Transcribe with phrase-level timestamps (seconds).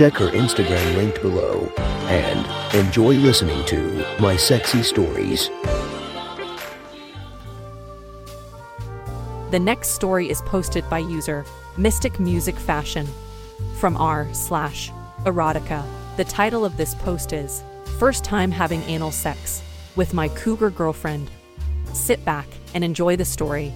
[0.00, 5.50] Check her Instagram linked below and enjoy listening to My Sexy Stories.
[9.50, 11.44] The next story is posted by user
[11.76, 13.06] Mystic Music Fashion
[13.76, 14.90] from r slash
[15.24, 15.84] erotica.
[16.16, 17.62] The title of this post is
[17.98, 19.62] First Time Having Anal Sex
[19.96, 21.30] with My Cougar Girlfriend.
[21.92, 23.70] Sit back and enjoy the story.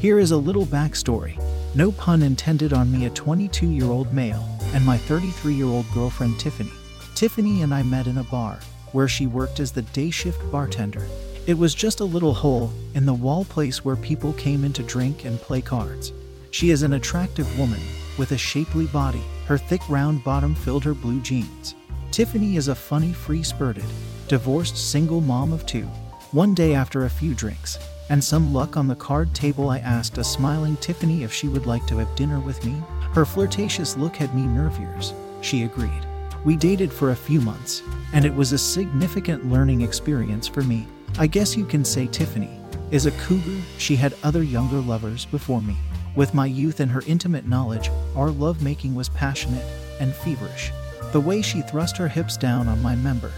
[0.00, 1.40] Here is a little backstory.
[1.76, 5.90] No pun intended on me, a 22 year old male, and my 33 year old
[5.92, 6.70] girlfriend Tiffany.
[7.16, 8.60] Tiffany and I met in a bar,
[8.92, 11.04] where she worked as the day shift bartender.
[11.48, 14.84] It was just a little hole in the wall place where people came in to
[14.84, 16.12] drink and play cards.
[16.52, 17.80] She is an attractive woman
[18.18, 19.22] with a shapely body.
[19.46, 21.74] Her thick round bottom filled her blue jeans.
[22.12, 23.84] Tiffany is a funny, free spirited,
[24.28, 25.86] divorced single mom of two.
[26.30, 27.78] One day after a few drinks
[28.10, 31.66] and some luck on the card table, I asked a smiling Tiffany if she would
[31.66, 32.82] like to have dinner with me.
[33.12, 35.14] Her flirtatious look had me nervous.
[35.40, 36.06] She agreed.
[36.44, 40.86] We dated for a few months, and it was a significant learning experience for me.
[41.18, 43.62] I guess you can say Tiffany is a cougar.
[43.78, 45.76] She had other younger lovers before me.
[46.14, 49.64] With my youth and her intimate knowledge, our lovemaking was passionate
[50.00, 50.70] and feverish.
[51.12, 53.32] The way she thrust her hips down on my member,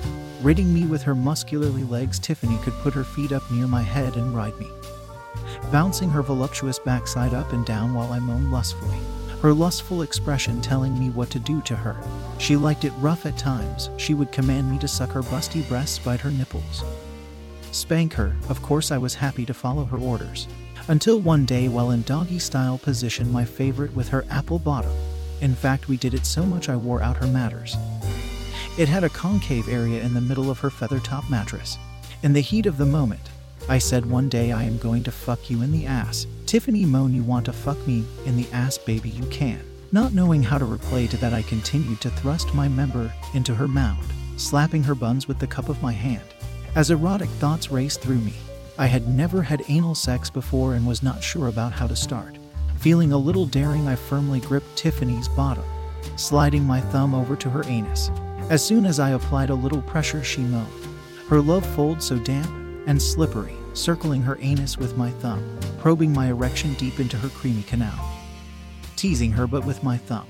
[0.47, 4.15] ridding me with her muscularly legs, Tiffany could put her feet up near my head
[4.15, 4.71] and ride me,
[5.73, 8.97] bouncing her voluptuous backside up and down while I moaned lustfully.
[9.43, 11.97] Her lustful expression telling me what to do to her.
[12.39, 13.91] She liked it rough at times.
[13.97, 16.85] She would command me to suck her busty breasts, bite her nipples,
[17.73, 18.37] spank her.
[18.49, 20.47] Of course, I was happy to follow her orders.
[20.87, 24.93] Until one day, while in doggy style position, my favorite with her apple bottom.
[25.41, 27.77] In fact, we did it so much I wore out her matters.
[28.79, 31.79] It had a concave area in the middle of her feather top mattress.
[32.23, 33.31] In the heat of the moment,
[33.71, 36.27] I said one day I am going to fuck you in the ass.
[36.45, 39.65] Tiffany moan you want to fuck me in the ass baby you can.
[39.93, 43.67] Not knowing how to reply to that I continued to thrust my member into her
[43.67, 44.05] mound,
[44.37, 46.35] slapping her buns with the cup of my hand.
[46.75, 48.35] As erotic thoughts raced through me,
[48.77, 52.37] I had never had anal sex before and was not sure about how to start.
[52.77, 55.65] Feeling a little daring, I firmly gripped Tiffany's bottom,
[56.17, 58.11] sliding my thumb over to her anus.
[58.49, 60.69] As soon as I applied a little pressure, she moaned.
[61.29, 62.49] Her love fold so damp
[62.87, 67.65] and slippery, circling her anus with my thumb, probing my erection deep into her creamy
[67.65, 68.13] canal.
[68.95, 70.27] Teasing her, but with my thumb.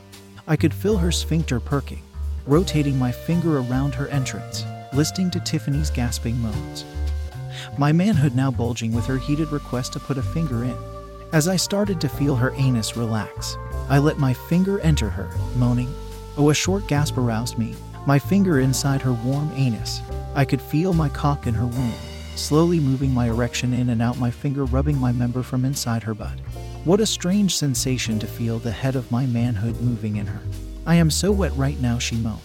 [0.48, 2.02] I could feel her sphincter perking,
[2.46, 6.84] rotating my finger around her entrance, listening to Tiffany's gasping moans
[7.78, 10.76] my manhood now bulging with her heated request to put a finger in.
[11.32, 13.56] As I started to feel her anus relax,
[13.88, 15.92] I let my finger enter her, moaning.
[16.36, 17.74] Oh, a short gasp aroused me,
[18.06, 20.00] my finger inside her warm anus.
[20.34, 21.92] I could feel my cock in her womb,
[22.36, 26.14] slowly moving my erection in and out, my finger rubbing my member from inside her
[26.14, 26.38] butt.
[26.84, 30.40] What a strange sensation to feel the head of my manhood moving in her.
[30.86, 32.40] I am so wet right now, she moaned,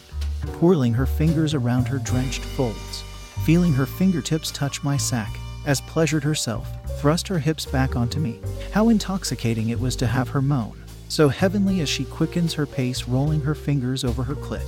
[0.53, 3.03] twirling her fingers around her drenched folds
[3.41, 5.35] feeling her fingertips touch my sack,
[5.65, 6.67] as pleasured herself,
[6.99, 8.39] thrust her hips back onto me.
[8.71, 13.07] How intoxicating it was to have her moan, so heavenly as she quickens her pace,
[13.07, 14.67] rolling her fingers over her clit.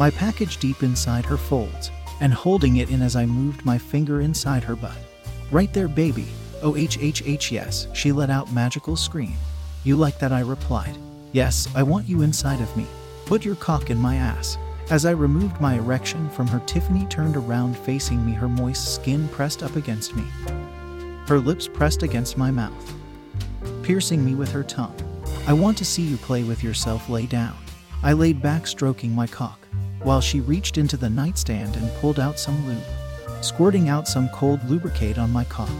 [0.00, 1.90] My package deep inside her folds,
[2.22, 4.96] and holding it in as I moved my finger inside her butt.
[5.50, 6.26] Right there, baby.
[6.62, 9.34] Oh, yes, she let out magical scream.
[9.84, 10.32] You like that?
[10.32, 10.96] I replied.
[11.32, 12.86] Yes, I want you inside of me.
[13.26, 14.56] Put your cock in my ass.
[14.88, 19.28] As I removed my erection from her, Tiffany turned around facing me, her moist skin
[19.28, 20.24] pressed up against me,
[21.28, 22.94] her lips pressed against my mouth,
[23.82, 24.96] piercing me with her tongue.
[25.46, 27.58] I want to see you play with yourself, lay down.
[28.02, 29.58] I laid back, stroking my cock,
[30.02, 32.82] while she reached into the nightstand and pulled out some lube,
[33.42, 35.70] squirting out some cold lubricate on my cock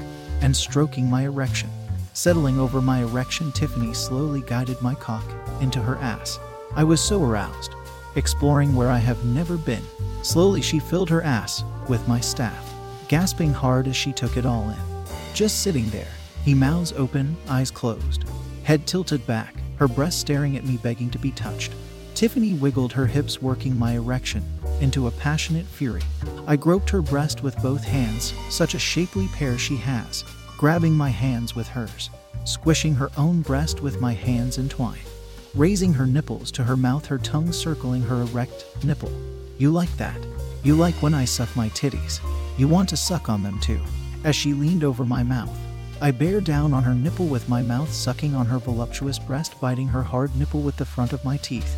[0.41, 1.71] and stroking my erection.
[2.13, 5.25] Settling over my erection, Tiffany slowly guided my cock
[5.61, 6.39] into her ass.
[6.75, 7.75] I was so aroused
[8.17, 9.83] exploring where I have never been.
[10.23, 12.75] Slowly, she filled her ass with my staff,
[13.09, 15.05] gasping hard as she took it all in.
[15.35, 16.09] Just sitting there,
[16.45, 18.25] he mouths open, eyes closed,
[18.65, 21.73] head tilted back, her breast staring at me, begging to be touched.
[22.15, 24.45] Tiffany wiggled her hips, working my erection
[24.81, 26.03] into a passionate fury.
[26.47, 30.25] I groped her breast with both hands, such a shapely pair she has,
[30.59, 32.11] grabbing my hands with hers,
[32.45, 35.01] squishing her own breast with my hands entwined.
[35.55, 39.11] raising her nipples to her mouth, her tongue circling her erect nipple.
[39.59, 40.17] You like that?
[40.63, 42.21] You like when I suck my titties?
[42.57, 43.81] You want to suck on them too?
[44.25, 45.57] As she leaned over my mouth,
[46.01, 49.89] I bare down on her nipple with my mouth sucking on her voluptuous breast, biting
[49.89, 51.77] her hard nipple with the front of my teeth,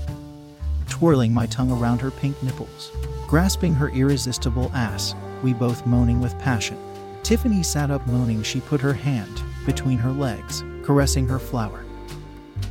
[0.93, 2.93] twirling my tongue around her pink nipples,
[3.27, 6.77] grasping her irresistible ass, we both moaning with passion.
[7.23, 8.43] Tiffany sat up moaning.
[8.43, 11.87] She put her hand between her legs, caressing her flower,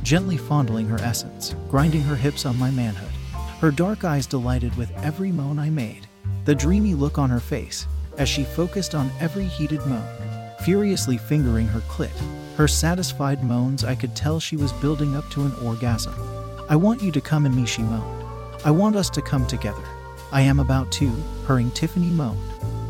[0.04, 3.10] gently fondling her essence, grinding her hips on my manhood.
[3.60, 6.06] Her dark eyes delighted with every moan I made,
[6.44, 7.88] the dreamy look on her face
[8.18, 10.06] as she focused on every heated moan,
[10.64, 12.16] furiously fingering her clit.
[12.54, 16.14] Her satisfied moans, I could tell she was building up to an orgasm.
[16.72, 18.24] I want you to come in me, she moaned.
[18.64, 19.84] I want us to come together.
[20.32, 21.12] I am about to,
[21.44, 22.40] purring Tiffany moaned,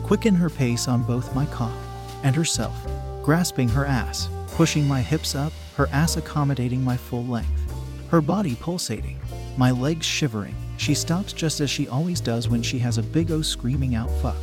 [0.05, 1.76] quicken her pace on both my cock
[2.23, 2.76] and herself,
[3.25, 7.75] grasping her ass, pushing my hips up, her ass accommodating my full length,
[8.08, 9.19] her body pulsating,
[9.56, 10.55] my legs shivering.
[10.76, 14.12] She stops just as she always does when she has a big O screaming out
[14.23, 14.37] fuck.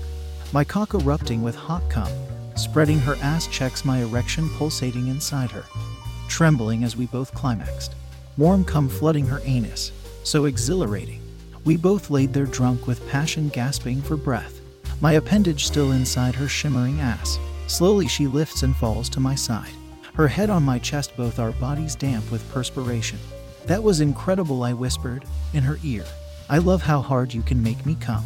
[0.52, 2.12] My cock erupting with hot cum,
[2.58, 5.64] spreading her ass checks my erection pulsating inside her,
[6.28, 7.96] trembling as we both climaxed.
[8.40, 9.92] Warm cum flooding her anus,
[10.24, 11.20] so exhilarating.
[11.66, 14.62] We both laid there drunk with passion, gasping for breath.
[15.02, 17.38] My appendage still inside her shimmering ass.
[17.68, 19.74] Slowly she lifts and falls to my side,
[20.14, 23.20] her head on my chest, both our bodies damp with perspiration.
[23.66, 26.06] That was incredible, I whispered in her ear.
[26.50, 28.24] I love how hard you can make me come.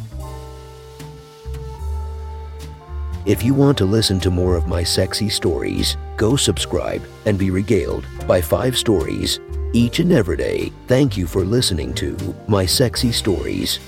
[3.25, 7.49] If you want to listen to more of my sexy stories, go subscribe and be
[7.49, 9.39] regaled by five stories
[9.73, 10.71] each and every day.
[10.87, 12.15] Thank you for listening to
[12.47, 13.79] My Sexy Stories.